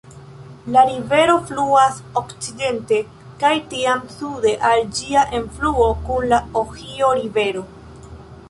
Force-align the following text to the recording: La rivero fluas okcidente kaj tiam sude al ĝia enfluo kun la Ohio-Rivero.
La 0.75 0.83
rivero 0.91 1.33
fluas 1.49 1.99
okcidente 2.21 2.99
kaj 3.45 3.53
tiam 3.75 4.03
sude 4.15 4.55
al 4.71 4.83
ĝia 5.01 5.27
enfluo 5.41 5.89
kun 6.09 6.29
la 6.33 6.41
Ohio-Rivero. 6.67 7.67